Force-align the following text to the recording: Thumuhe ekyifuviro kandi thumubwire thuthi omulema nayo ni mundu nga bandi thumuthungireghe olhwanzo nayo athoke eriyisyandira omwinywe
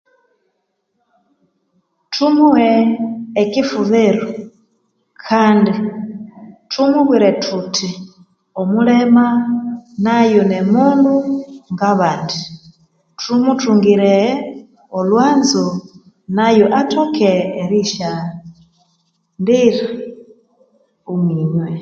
Thumuhe 2.13 2.71
ekyifuviro 3.41 4.27
kandi 5.27 5.73
thumubwire 6.71 7.29
thuthi 7.43 7.89
omulema 8.61 9.25
nayo 10.05 10.41
ni 10.49 10.59
mundu 10.71 11.15
nga 11.73 11.89
bandi 11.99 12.39
thumuthungireghe 13.21 14.29
olhwanzo 14.97 15.65
nayo 16.37 16.65
athoke 16.79 17.31
eriyisyandira 17.61 19.79
omwinywe 21.11 21.65